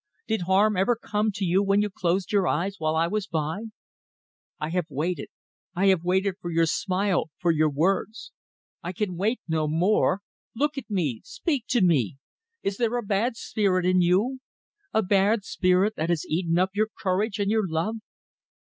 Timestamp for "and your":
17.37-17.67